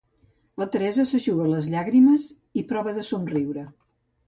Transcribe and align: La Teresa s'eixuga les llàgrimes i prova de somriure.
La 0.61 0.65
Teresa 0.75 1.05
s'eixuga 1.09 1.51
les 1.51 1.69
llàgrimes 1.75 2.27
i 2.63 2.65
prova 2.73 2.97
de 2.99 3.07
somriure. 3.13 3.71